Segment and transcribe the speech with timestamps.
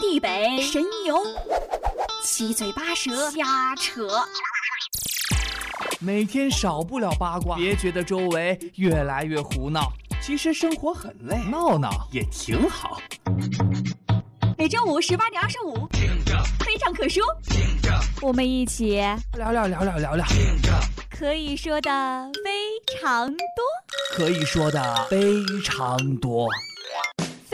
[0.00, 1.16] 地北，神游，
[2.22, 4.08] 七嘴八舌瞎扯。
[6.00, 13.00] 每天少不了八卦，别觉得周围越来越胡闹，其实生活很累，闹闹也挺好。
[14.58, 15.88] 每周五十八点二十五，
[16.64, 17.24] 非常可说，
[18.20, 18.96] 我们一起
[19.36, 20.24] 聊聊聊聊聊聊，
[21.10, 23.36] 可以说的非常多，
[24.16, 26.48] 可以说的非常多，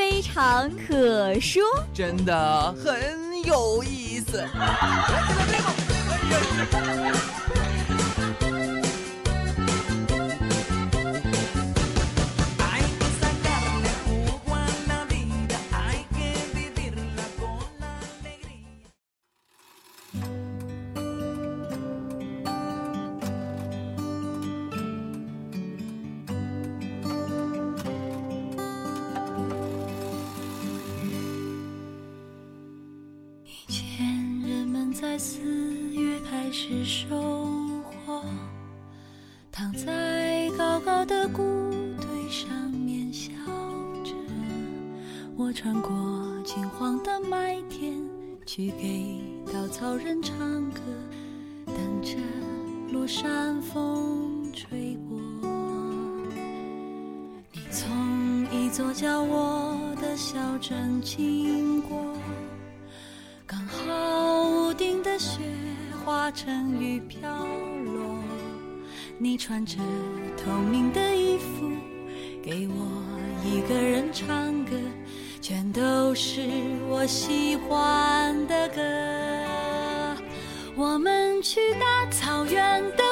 [0.00, 1.62] 非常可说，
[1.92, 4.42] 真的很有意思。
[45.40, 45.90] 我穿过
[46.44, 47.98] 金黄的麦田，
[48.44, 49.18] 去给
[49.50, 50.38] 稻草人唱
[50.70, 50.82] 歌，
[51.64, 52.18] 等着
[52.92, 55.18] 落山风吹过。
[57.54, 61.96] 你从一座叫我的小镇经过，
[63.46, 65.40] 刚好屋顶的雪。
[66.04, 67.20] 化成雨飘
[67.84, 68.18] 落，
[69.18, 69.78] 你穿着
[70.36, 71.70] 透明的衣服，
[72.42, 72.74] 给我
[73.44, 74.72] 一个人唱歌，
[75.50, 76.42] 全都是
[76.88, 78.80] 我喜欢的歌。
[80.76, 83.02] 我们去大草原的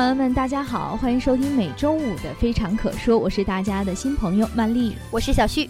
[0.00, 5.68] 朋友们，大家好，欢迎收听每周五的《非常可说》，我是大家的新朋友曼丽，我是小旭。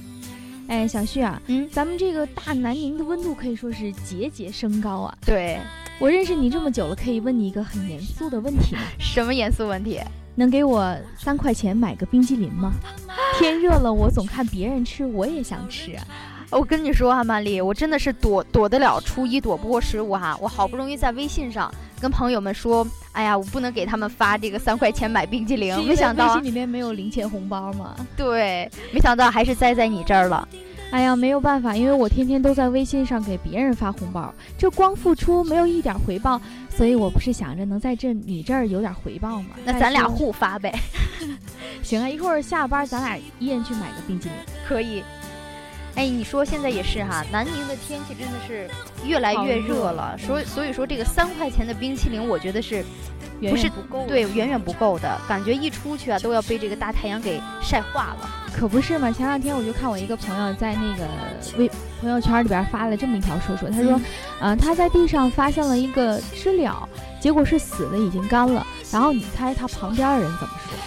[0.68, 5.18] 哎，小旭啊，嗯，咱们这个大南宁的温度可以说是节节升高啊。
[5.26, 5.58] 对，
[5.98, 8.82] 我认识你这么久了，可以问你一个很严肃的问题吗？
[9.00, 9.98] 什么严肃问题？
[10.36, 12.70] 能给我三块钱买个冰激凌吗？
[13.36, 15.97] 天热了，我总看别人吃，我也想吃。
[16.50, 20.38] 我跟你说啊，曼丽，我真的是躲躲得了初一，躲不过十五哈。
[20.41, 27.94] 我好不容易在微信上跟朋友们说，哎呀，我不能给他们发这个三块钱买冰激凌，没想到微信里面没有零钱红包吗？
[28.16, 30.49] 对，没想到还是栽在你这儿了。
[30.91, 39.50] 哎呀，没有办法，因为我天天都在微信上给别人发红包，这光付出没有一点回报，所以我不是想着能在这你这儿有点回报吗？
[39.65, 40.75] 那咱俩互发呗。
[41.83, 45.05] 行啊，一会儿下班咱俩一人去买个冰激凌，可以。
[45.97, 48.69] 哎，你说现在也是哈，南宁的天气真的是
[49.05, 52.84] 越来越热了，所以所以说这个三块钱的冰淇淋，我觉得是
[53.41, 59.11] 远远不够，对，远远不够的，感觉一出去啊都要被这个大太阳给晒化了，可不是嘛？
[59.11, 61.06] 前两天我就看我一个朋友在那个
[61.59, 61.71] 微
[62.01, 64.01] 朋友圈里边发了这么一条说说，他说，
[64.41, 66.89] 嗯，他在地上发现了一个知了，
[67.21, 70.78] 结果是死的，已经干了，然后你猜他旁边的人怎么说？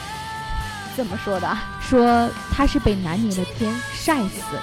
[0.96, 1.58] 怎么说的？
[1.82, 4.62] 说他是被南宁的天晒死的。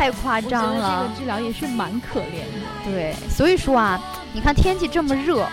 [0.00, 2.90] 太夸张了，这个治疗也是蛮可怜的。
[2.90, 4.00] 对，所以说啊，
[4.32, 5.46] 你看天气这么热，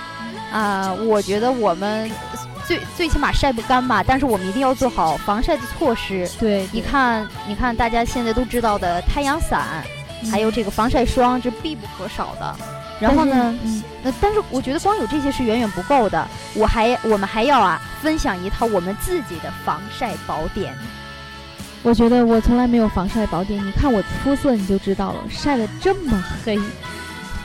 [0.53, 2.09] 啊，我觉得我们
[2.65, 6.25] 最最起码晒不干吧，但是我们一定要做好防晒的措施。
[6.39, 9.83] 对，你看，你看大家现在都知道的太阳伞，
[10.31, 12.55] 还有这个防晒霜，这必不可少的。
[13.01, 20.73] 然后呢，嗯，那但是我觉得光有这些是远远不够的，我还我们还要啊分享一套我们自己的防晒宝典。
[21.87, 26.59] 我觉得我从来没有防晒宝典，你看我肤色你就知道了，晒得这么黑，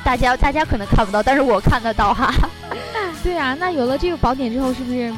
[0.02, 2.34] 大家大家可能看不到，但是我看得到哈。
[3.22, 5.14] 对啊，那有了这个宝典之后，是不是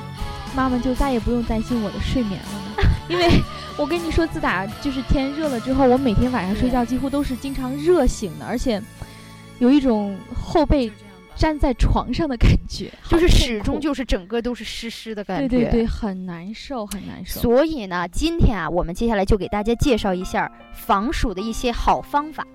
[0.54, 2.90] 妈妈就再也不用担心我的睡眠了呢？
[3.08, 3.40] 因为
[3.78, 8.78] 我跟你说，自打就是天热了之后，我每天晚上睡觉几乎都是经常热醒的，而且
[9.58, 10.92] 有一种后背。
[11.36, 17.40] 粘在床上的感觉， 就是始终就是整个都是湿湿的感觉，对对对，很难受，很难受。
[17.40, 22.46] 所以呢，今天啊，我们接下来就给大家介绍一下防暑的一些好方法。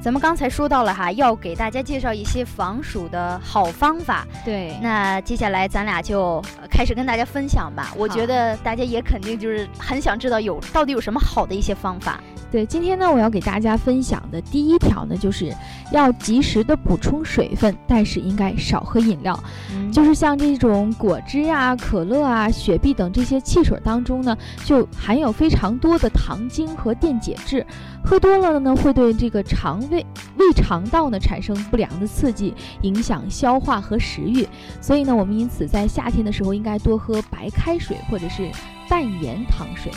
[0.00, 4.24] 咱们刚才说到了哈，要给大家介绍一些防暑的好方法。
[4.44, 6.40] 对，那接下来咱俩就
[6.70, 7.92] 开始跟大家分享吧。
[7.96, 12.20] 我觉得大家也肯定就是很想知道有到底有什么好的一些方法。
[12.50, 15.52] 对，今天呢，我要给大家分享的第一条呢，就是
[15.92, 19.38] 要及时的补充水分，但是应该少喝饮料。
[19.74, 27.66] 嗯就是像这种果汁呀、可乐啊、雪碧等这些汽水当中呢，就含有非常多的糖精和电解质，
[28.04, 30.04] 喝多了呢，会对这个肠胃、
[30.36, 34.46] 胃肠道呢产生不良的刺激，影响消化和食欲。
[34.80, 38.50] 所以呢，我们因此在夏天的时候应该多喝白开水或者是
[38.88, 39.92] 淡盐糖水。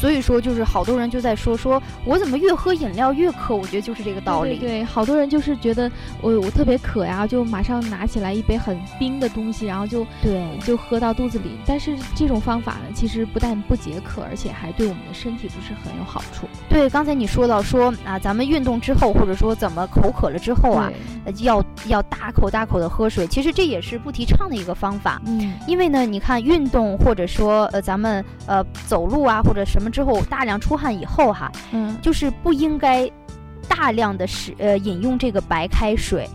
[0.00, 3.54] 所以说，就是好多人就在说，说我怎么越喝饮料越渴？
[3.54, 4.56] 我觉得就是这个道理。
[4.56, 5.90] 对对对，好多人就是觉得
[6.22, 11.50] 我我特别渴呀，就马上拿起来一杯很冰的东西，然后就对就喝到肚子里。
[11.66, 16.46] 但是这种方法呢，其实不但不解渴，而且还对我们的身体不是很有好处。
[16.66, 20.90] 对，刚才你说到说啊，咱们运动之后，或者说怎么口渴了之后啊，
[21.26, 23.26] 呃要要大口大口的喝水。
[23.26, 25.20] 其实这也是不提倡的一个方法。
[25.26, 33.10] 嗯，因为呢，你看运动或者说呃咱们呃走路啊或者什么之后大量出汗以后哈，嗯，就是不应该
[33.68, 36.28] 大量的使呃饮用这个白开水。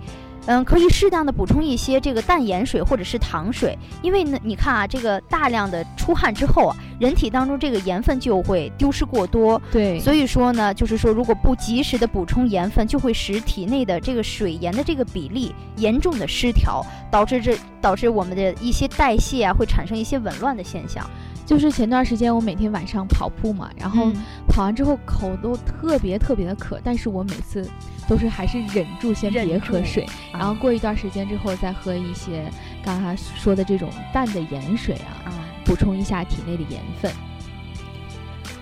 [0.47, 21.03] 嗯，可以适当的补充一些这个淡盐水或者是糖水，因为呢，你看啊，这个大量的出汗之后啊，人体当中这个盐分就会丢失过多，对，所以说呢，就是说如果不及时的补充盐分，就会使体内的这个水盐的这个比例严重的失调，导致这导致我们的一些代谢啊会产生一些紊乱的现象。
[21.45, 24.15] 就是前段时间我每天晚上跑步嘛，然后嗯
[24.47, 27.69] 跑完之后口都特别特别的渴，但是我每次
[28.07, 32.51] 都是还是忍住先别喝水，然后啊过一段时间之后再喝一些
[32.83, 35.31] 刚才说的这种淡的盐水啊，啊。
[35.65, 37.11] 补充一下体内的盐分。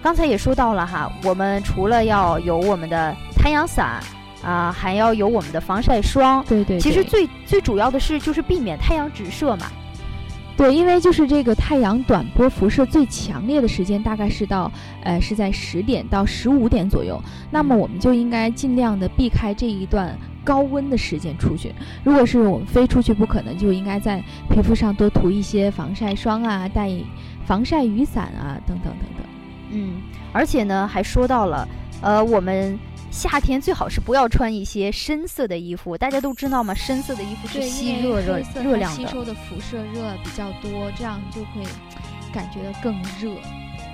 [0.02, 4.02] 刚才也说到了哈，我们除了要有我们的太阳伞
[4.42, 6.44] 啊、还要有我们的防晒霜。
[6.48, 9.68] 对对其实最最主要的是就是避免太阳直射嘛。
[10.56, 14.72] 对，因为就是这个太阳短波辐射最强烈的时间大概是到
[15.04, 17.20] 呃是在十点到十五点左右，
[17.50, 21.74] 那么我们就应该尽量的避开这一段高温的时间出去。
[22.04, 26.90] 如果是我们非出去不可能，就应该在皮肤上多涂一些防晒霜啊，带
[27.46, 29.26] 防晒雨伞啊，等等等等。
[29.72, 30.02] 嗯，
[30.32, 31.68] 而且呢还说到了，
[32.00, 32.78] 呃，我们
[33.14, 35.96] 夏天最好是不要穿一些深色的衣服。
[35.96, 38.98] 大家都知道嘛，深色的衣服是吸热热热量的。
[38.98, 41.64] 吸收的辐射热比较多，这样就会
[42.34, 43.32] 感觉得更热。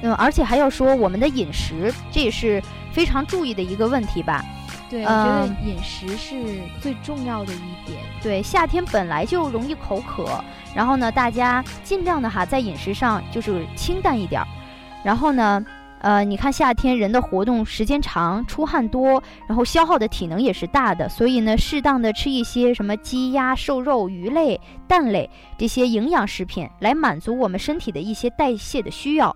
[0.02, 2.64] 嗯，而且还要说我们的饮食，这也是
[2.94, 4.42] 非常注意的一个问题吧。
[4.90, 8.00] 对，我觉得嗯饮食是最重要的一点。
[8.24, 10.42] 对，夏天本来就容易口渴，
[10.74, 14.48] 然后呢，大家尽量的哈，在饮食上就是清淡一点儿。
[15.04, 15.64] 然后呢，
[16.00, 29.34] 呃，你看夏天人的活动时间长，出汗多，然后消耗的体能也是大的，所以呢，适当的吃一些什么鸡鸭瘦肉、鱼类、蛋类这些营养食品，来满足我们身体的一些代谢的需要。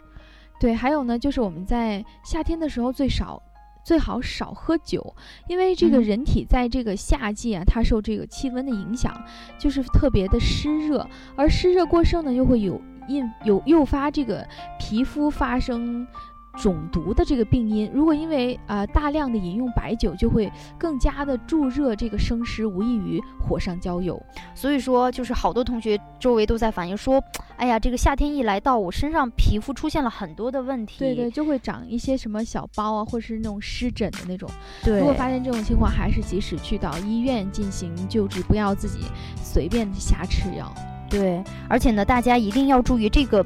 [0.60, 3.42] 对，还有呢，就是我们在夏天的时候最少。
[3.86, 5.14] 最好少喝酒，
[5.50, 9.14] 因为这个嗯人体在这个夏季啊，它受这个气温的影响，
[9.60, 14.48] 就是特别的湿热，而湿热过盛呢，又会有引有诱发这个
[14.80, 16.08] 皮肤发生
[16.58, 17.90] 肿毒的这个病因。
[17.94, 24.22] 如果因为啊、呃大量的饮用白酒，就会更加的助热这个生湿，无异于火上浇油。
[24.56, 27.24] 所以说，就是好多同学周围都在反映说，
[27.58, 31.00] 哎呀，这个夏天一来到，我身上皮肤出现了很多的问题。
[31.00, 34.50] 对对，就会长一些什么小包啊，或者是那种湿疹的那种。
[34.84, 39.00] 对如果发现这种情况，还是及时去到医院进行救治，不要自己
[39.36, 40.74] 随便瞎吃药。
[41.10, 43.46] 对，而且呢，大家一定要注意这个，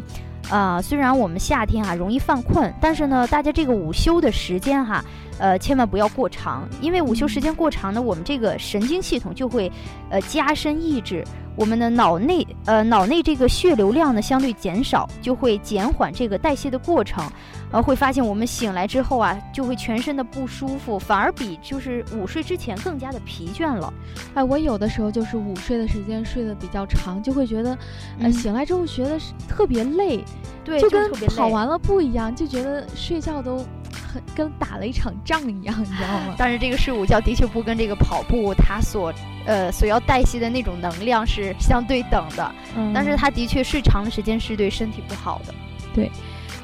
[0.50, 5.04] 啊，虽然我们夏天啊、容易犯困，但是呢，大家这个午休的时间哈，
[5.39, 9.72] 呃，千万不要过长，因为午休时间过长呢，我们这个神经系统就会，
[10.10, 11.24] 呃，加深抑制。
[11.58, 17.24] 我们的脑内，呃，脑内这个血流量呢相对减少，就会减缓这个代谢的过程，
[17.71, 23.93] 呃，会发现我们醒来之后啊，就会全身的不舒服，反而比就是午睡之前更加的疲倦了。
[24.33, 27.71] 哎，我有的时候就是午睡的时间睡得比较长，就会觉得，
[28.19, 30.24] 呃，嗯醒来之后觉得是特别累，
[30.63, 33.57] 对，就跟跑完了步一样，就觉得睡觉都
[33.91, 36.36] 很跟打了一场仗一样，你知道吗？
[36.39, 39.13] 但是这个睡午觉的确不跟这个跑步它所
[39.45, 45.53] 呃所要代谢的那种能量是相对等的，嗯但是它的确睡长的时间是对身体不好的。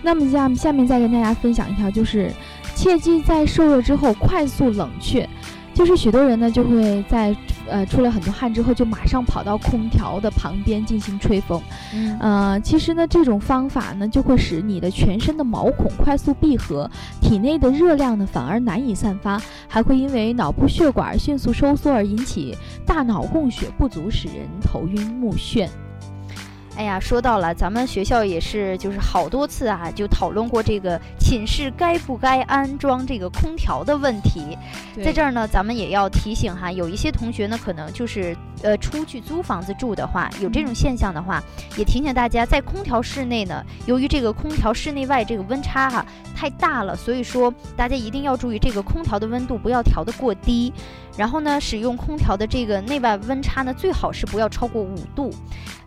[0.03, 2.29] 那么下下面再跟大家分享一条，就是
[2.75, 5.27] 切记在受热之后快速冷却，
[5.73, 7.35] 就是许多人呢就会在
[7.69, 11.61] 呃出了很多汗之后，就马上跑到空调的旁边进行吹风。
[11.95, 16.89] 嗯呃，其实呢，这种方法呢就会使你的全身的毛孔快速闭合，
[17.21, 22.55] 体内的热量呢反而难以散发，还会因为脑部血管迅速收缩而引起
[22.85, 25.69] 大脑供血不足，使人头晕目眩。
[26.75, 34.57] 哎呀，说到了，咱们学校也是，就是好多次啊，就讨论过这个寝室该不该安装这个空调的问题。
[35.03, 41.41] 在这儿呢，咱们也要提醒哈，有一些同学呢，可能就是呃出去租房子住的话，有这种现象的话，
[41.77, 46.03] 也提醒大家，在空调室内呢，由于这个空调室内外这个温差哈
[46.35, 50.73] 太大了，所以说大家一定要注意这个空调的温度不要调得过低。
[51.15, 55.31] 然后呢，使用空调的这个内外温差呢，最好是不要超过五度。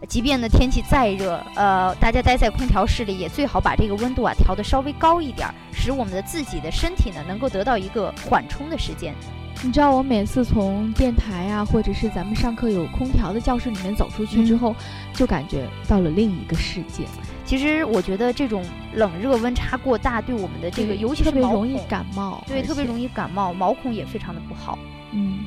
[0.06, 9.14] 即便呢天气再热，呃，大家待在空调室里也最好把这个温度啊调得稍微高一点，使我们的自己的身体呢能够得到一个缓冲的时间。
[9.62, 14.76] 你知道我每次从电台啊，或者是咱们上课有空调的教室里面走出去之后，
[15.14, 17.04] 就感觉到了另一个世界。
[17.46, 24.78] 其实我觉得这种冷热温差过大，对我们的这个，尤其是特别容易感冒，对，特别容易感冒，毛孔也非常的不好。
[25.12, 25.38] 嗯。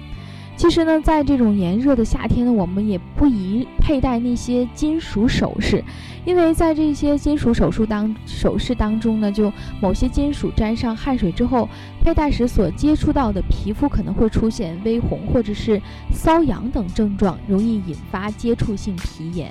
[0.60, 5.82] 其实呢，在这种炎热的夏天呢，我们也不宜佩戴那些金属首饰，
[6.26, 9.50] 因为在这些金属首饰当首饰当中呢，就
[9.80, 11.70] 某些金属沾上汗水之后，
[12.04, 15.82] 佩戴时所接触到的皮肤可能会出现微红或者是
[16.14, 19.50] 瘙痒等症状，容易引发接触性皮炎。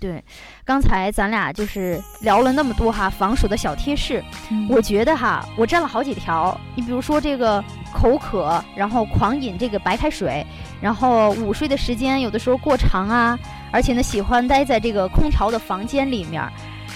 [0.00, 0.24] 对，
[0.64, 6.58] 刚才咱俩就是聊了那么多哈防暑的小贴士，嗯、我觉得哈，我占了好几条。
[6.74, 10.44] 你比如说这个口渴，然后狂饮这个白开水，
[10.80, 13.38] 然后午睡的时间有的时候过长啊，
[13.70, 16.42] 而且呢喜欢待在这个空调的房间里面。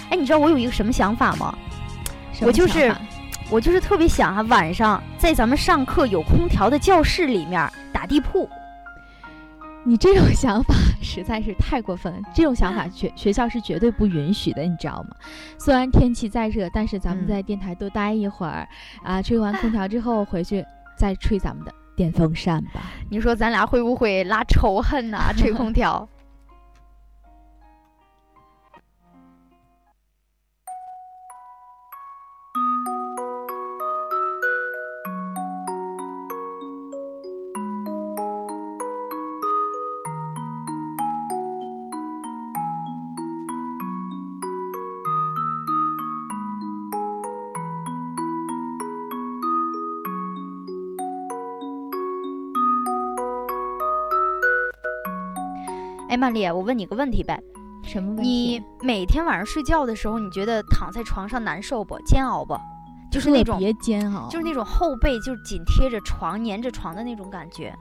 [0.08, 1.54] 哎，你知道我有一个什么想法吗？
[2.40, 2.94] 我就是
[3.50, 8.48] 我就是特别想啊，晚上在咱们上课有空调的教室里面打地铺。
[9.86, 15.14] 你这种想法实在是太过分了，这种想法学学校是绝对不允许的，你知道吗？
[15.58, 18.66] 虽然天气再热，但是咱们在电台多待一会儿，
[19.04, 20.64] 啊，吹完空调之后回去
[20.96, 22.80] 再吹咱们的电风扇吧。
[23.10, 25.32] 你说咱俩会不会拉仇恨呐？
[25.36, 26.08] 吹空调。
[56.14, 57.42] 哎，曼丽，我问你个问题呗，
[57.82, 58.22] 什么问题？
[58.22, 61.98] 你每天晚上睡觉的时候，你觉得躺在床上难受不？
[62.06, 62.56] 煎熬不？
[63.10, 67.74] 就是那种别煎熬，就是那种后背就紧贴着床、粘着床的那种感觉。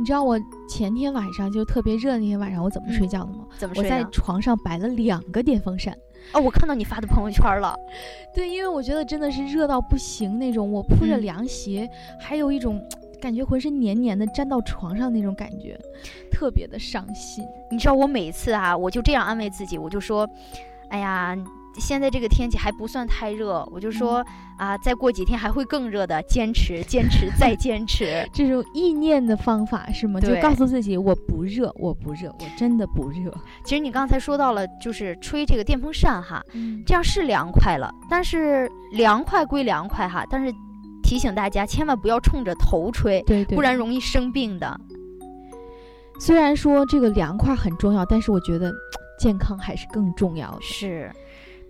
[0.00, 0.36] 你知道我
[0.68, 3.44] 前天晚上就特别热那天晚上我怎么睡觉的吗？
[3.56, 3.84] 怎么睡？
[3.84, 5.96] 我在床上摆了两个电风扇。
[6.32, 7.72] 哦，我看到你发的朋友圈了。
[8.34, 11.88] 对，因为我觉得真的是热到不行那种，我铺着凉鞋，
[12.20, 12.84] 还有一种。
[13.20, 15.78] 感觉浑身黏黏的，粘到床上那种感觉，
[16.30, 17.44] 特别的伤心。
[17.70, 20.28] 你知道我每次啊，我就这样安慰自己，我就说，
[20.90, 21.36] 哎呀，
[21.78, 24.24] 现在这个天气还不算太热，我就说
[24.56, 28.26] 啊，再过几天还会更热的，坚持， 坚持，再坚持。
[28.32, 30.20] 这种意念的方法是吗？
[30.20, 33.32] 就告诉自己我不热，我不热，我真的不热。
[33.64, 40.54] 其实你刚才说到了，就是吹这个电风扇哈，嗯、这样是凉快了，但是凉快归凉快哈，但是。
[41.06, 44.78] 提醒大家，千万不要冲着头吹，对对，不然容易生病的。
[46.18, 48.72] 虽然说这个凉快很重要，但是我觉得
[49.16, 50.58] 健康还是更重要的。
[50.60, 51.08] 是，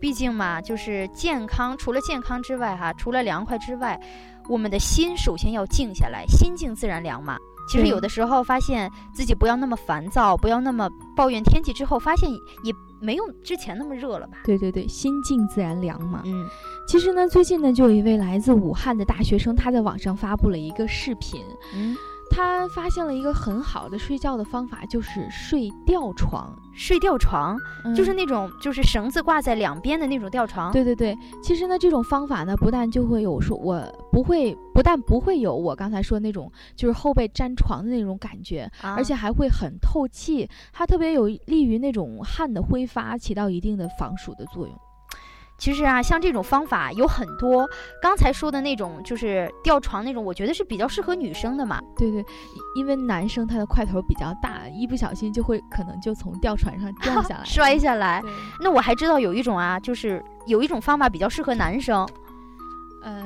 [0.00, 4.00] 毕竟嘛，就是健康，除了健康之外，哈，除了凉快之外，
[4.48, 7.36] 我们的心首先要静下来，心静自然凉嘛。
[7.68, 12.30] 其实有的时候发现自己不要那么烦躁，不要那么抱怨天气，之后发现
[12.62, 14.38] 也没有之前那么热了吧？
[14.44, 16.22] 对对对，心静自然凉嘛。
[16.24, 16.46] 嗯。
[16.88, 21.42] 其实呢，最近呢，就有一位来自武汉的大学生，他在网上发布了一个视频。
[21.74, 21.96] 嗯，
[22.36, 26.54] 他发现了一个很好的睡觉的方法，就是睡吊床。
[26.74, 30.70] 睡吊床、嗯、就是那种就是绳子挂在两边的那种吊床。
[30.70, 44.78] 对对对，其实呢，这种方法呢，不但就会有说我不会，不但不会有我刚才说那种就是后背粘床的那种感觉，啊、而且还会很透气，它特别有利于那种汗的挥发，起到一定的防暑的作用。
[45.58, 47.68] 其实啊，像这种方法有很多。
[48.02, 51.80] 刚才说的那种就是吊床那种，我觉得是比较适合女生的嘛。
[51.96, 52.24] 对对，
[52.74, 58.22] 因为男生他的块头比较大，一不小心就会可能就从吊床上掉下来， 摔下来。
[58.60, 62.06] 那我还知道有一种啊，就是有一种方法比较适合男生。
[63.02, 63.24] 呃，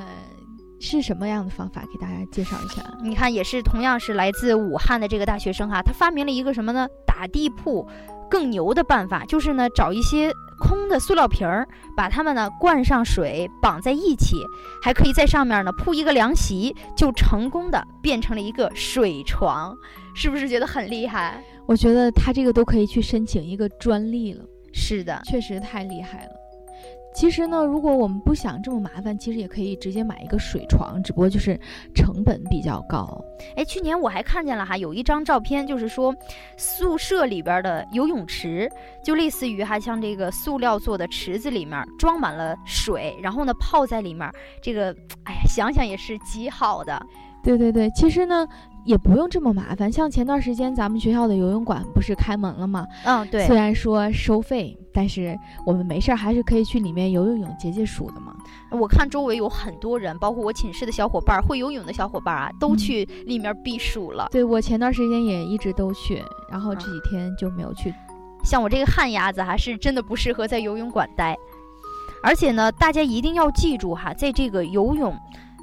[0.78, 1.82] 是什么样的方法？
[1.92, 2.82] 给大家介绍一下。
[3.02, 6.87] 你看，也是同样是来自武汉的这个大学生哈，他发明了一个什么呢？
[7.06, 7.88] 打地铺
[8.30, 14.37] 更牛的办法，就是呢找一些空的塑料瓶儿，把它们呢灌上水，绑在一起，
[14.81, 19.75] 还可以在上面呢铺一个凉席，就成功的变成了一个水床，
[20.14, 21.43] 是不是觉得很厉害？
[21.67, 24.45] 我觉得他这个都可以去申请一个专利了。
[24.73, 26.33] 是的，确实太厉害了。
[27.12, 31.59] 其实呢，如果我们不想这么麻烦，其实也可以直接买一个水床，只不过就是
[31.95, 33.23] 成本比较高。
[33.57, 36.14] 哎，去年我还看见了哈，有一张照片，就是说
[36.57, 38.71] 宿舍里边的游泳池，
[39.05, 44.31] 就类似于哈像这个塑料做的池子里面装满了水，然后呢泡在里面，
[44.62, 47.00] 这个哎呀想想也是极好的。
[47.42, 48.47] 对对对，其实呢。
[48.82, 52.87] 也不用这么麻烦，像前段时间咱们学校的游泳馆不是开门了吗？
[53.04, 53.47] 嗯，对。
[53.47, 58.35] 虽然说收费，但是我们没事儿还是可以去里面游游泳、解解暑的嘛。
[58.70, 64.28] 我看周围有很多人，包括我寝室的小伙伴，会游泳的小伙伴啊，都去里面避暑了。
[64.32, 67.92] 对我前段时间也一直都去，然后这几天就没有去。
[68.42, 71.37] 像我这个旱鸭子，还是真的不适合在游泳馆待。
[72.23, 75.14] 而且呢，大家一定要记住哈，在这个游泳。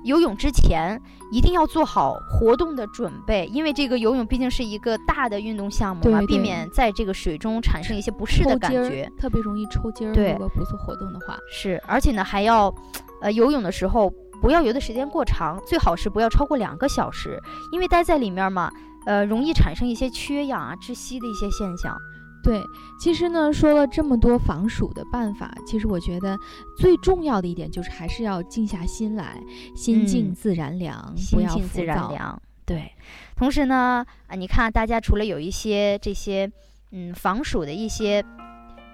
[0.04, 1.02] 游泳之前
[1.32, 10.14] 一定要做好活动的准备，因为这个游泳毕竟是一个大的运动项目嘛，避免在这个水中产生一些不适的感觉，特别容易抽筋儿。
[10.14, 12.74] 对，如果不做活动的话，是，而且呢还要，
[13.22, 14.10] 呃，游泳的时候
[14.42, 18.72] 不要游的时间过长，最好是不要超过两个小时，因为待在里面嘛，
[19.06, 21.98] 呃，容易产生一些缺氧啊、窒息的一些现象。
[22.44, 22.62] 对，
[23.00, 26.38] 其实呢，说了这么多防暑的办法，其实我觉得
[26.78, 29.42] 最重要的一点就是还是要静下心来，
[29.76, 32.42] 心静自然凉，心静自然凉。
[32.66, 32.92] 对，
[33.36, 36.52] 同时呢，啊，你看大家除了有一些这些，
[36.92, 38.24] 嗯，防暑的一些。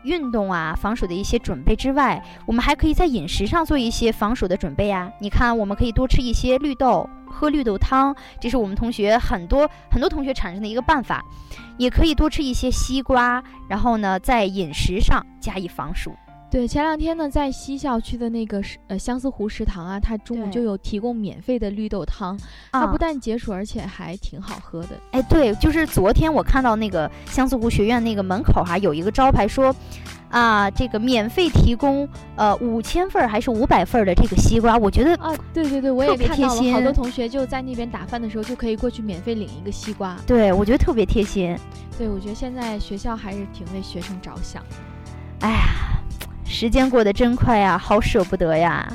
[0.06, 5.10] 运动啊，防暑的一些准备之外，我们还可以在饮食上做一些防暑的准备呀。
[5.22, 11.24] 你看，我们可以多吃一些绿豆，喝绿豆汤，这是我们同学很多很多同学产生的一个办法。
[11.80, 16.12] 也可以多吃一些西瓜，然后呢，在饮食上加以防暑。
[16.52, 22.38] 对，前两天呢，在西校区的那个呃相思湖食堂啊，它中午就有提供免费的绿豆汤，
[22.72, 24.90] 它不但解暑，而且还挺好喝的。
[25.14, 29.76] 哎，对，就是昨天我看到那个相思湖学院那个门口哈有一个招牌说，
[30.34, 40.18] 啊，这个免费提供呃五千份还是五百份的这个西瓜，我觉得啊，对对对，我也看到了，好多同学就在那边打饭的时候就可以过去免费领一个西瓜。
[40.26, 41.56] 对，我觉得特别贴心。
[41.98, 44.62] 对，我觉得现在学校还是挺为学生着想。
[45.42, 45.64] 哎呀。
[46.46, 48.88] 时间过得真快呀，好舍不得呀！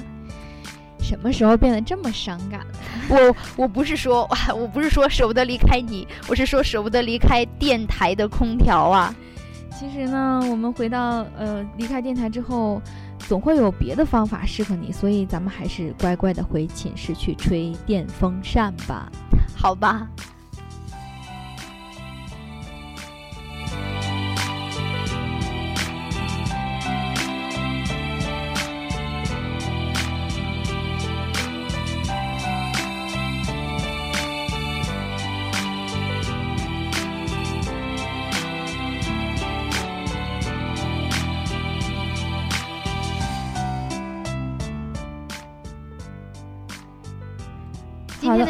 [1.00, 2.66] 什么时候变得这么伤感了？
[3.08, 9.12] 我我不是说， 我不是说舍不得离开你，我是说舍不得离开电台的空调啊。
[9.70, 12.82] 其实呢，我们回到呃离开电台之后，
[13.20, 19.10] 总会有别的方法适合你，所以咱们还是乖乖的回寝室去吹电风扇吧，
[19.56, 20.08] 好吧？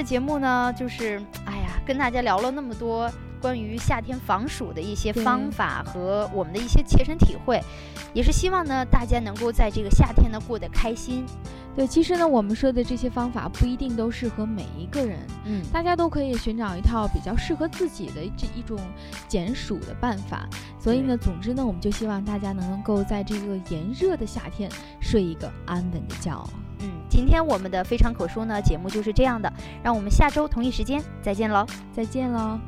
[0.08, 7.60] 节目呢，就是哎呀，跟大家聊了那么多关于夏天防暑的一些方法和我们的一些切身体会，
[8.12, 11.24] 也是希望呢大家能够在这个夏天呢过得开心。
[11.74, 18.76] 对，其实呢我们说的这些方法不一定都适合每一个人，嗯，大家都可以寻找一套比较适合自己的这一种
[19.28, 20.48] 减暑的办法。
[20.80, 24.68] 所以呢，总之呢，我们就希望大家能够在这个炎热的夏天
[25.00, 26.44] 睡一个安稳的觉。
[26.80, 32.58] 嗯，今天我们的非常可说呢节目就是这样的，让我们下周同一时间再见喽，再见喽。